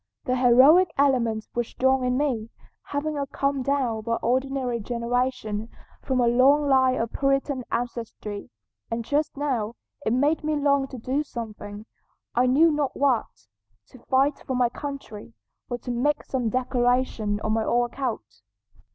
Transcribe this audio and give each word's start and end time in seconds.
The 0.25 0.35
heroic 0.37 0.91
element 0.97 1.45
was 1.53 1.67
strong 1.67 2.03
in 2.03 2.17
me, 2.17 2.49
having 2.85 3.23
come 3.31 3.61
down 3.61 4.01
by 4.01 4.15
ordinary 4.23 4.79
generation 4.79 5.69
from 6.01 6.19
a 6.19 6.27
long 6.27 6.67
line 6.67 6.99
of 6.99 7.13
Puritan 7.13 7.63
ancestry, 7.71 8.49
and 8.89 9.05
just 9.05 9.37
now 9.37 9.75
it 10.03 10.11
made 10.11 10.43
me 10.43 10.55
long 10.55 10.87
to 10.87 10.97
do 10.97 11.21
something, 11.21 11.85
I 12.33 12.47
knew 12.47 12.71
not 12.71 12.97
what: 12.97 13.27
to 13.89 13.99
fight 14.09 14.39
for 14.39 14.55
my 14.55 14.69
country, 14.69 15.33
or 15.69 15.77
to 15.77 15.91
make 15.91 16.23
some 16.23 16.49
declaration 16.49 17.39
on 17.41 17.53
my 17.53 17.63
own 17.63 17.85
account." 17.85 18.41